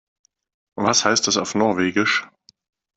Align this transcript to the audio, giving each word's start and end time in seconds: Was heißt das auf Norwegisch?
Was 0.77 1.05
heißt 1.05 1.27
das 1.27 1.37
auf 1.37 1.53
Norwegisch? 1.53 2.27